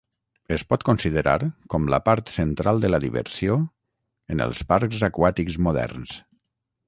[0.55, 1.33] Es pot considerar
[1.73, 3.57] com la part central de la diversió
[4.37, 6.17] en els parcs aquàtics moderns.